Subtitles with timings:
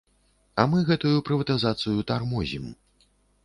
[0.63, 2.69] А мы гэтую прыватызацыю тармозім.